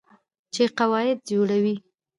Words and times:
چې 0.53 0.63
قواعد 0.77 1.17
جوړوي. 1.29 1.75